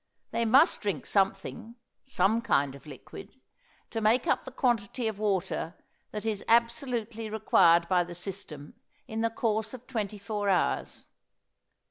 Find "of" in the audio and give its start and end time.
2.73-2.87, 5.07-5.19, 9.75-9.85